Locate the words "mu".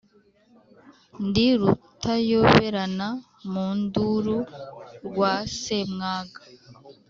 3.51-3.67